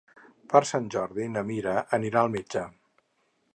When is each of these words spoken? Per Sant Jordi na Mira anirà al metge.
Per 0.53 0.61
Sant 0.69 0.87
Jordi 0.95 1.27
na 1.35 1.45
Mira 1.51 1.77
anirà 1.99 2.23
al 2.25 2.35
metge. 2.39 2.67